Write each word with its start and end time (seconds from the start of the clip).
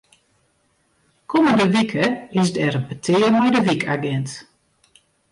Kommende 1.31 1.65
wike 1.75 2.05
is 2.39 2.49
der 2.55 2.73
in 2.79 2.85
petear 2.89 3.31
mei 3.33 3.51
de 3.53 3.61
wykagint. 3.67 4.31